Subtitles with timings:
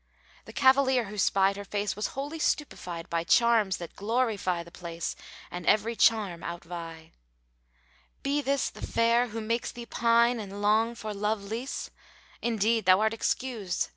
[0.45, 4.71] The cavalier who spied her face was wholly stupefied * By charms that glorify the
[4.71, 5.15] place
[5.51, 7.11] and every charm outvie.
[8.23, 11.91] 'Be this the Fair who makes thee pine and long for love liesse?
[12.17, 13.89] * Indeed thou art excused!'